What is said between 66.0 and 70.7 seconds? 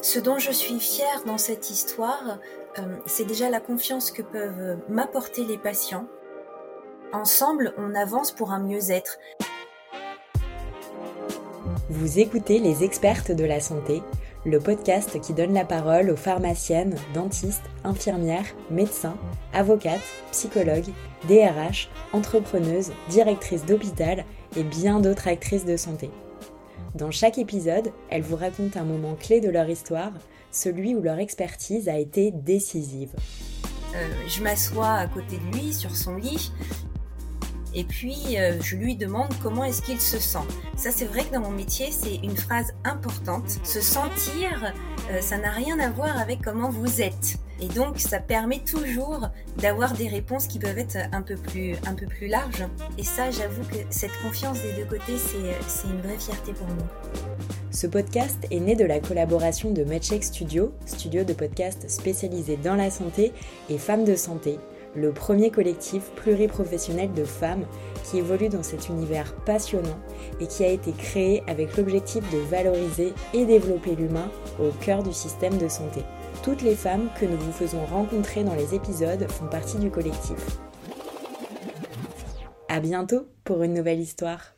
pluriprofessionnel de femmes qui évolue dans cet univers passionnant et qui a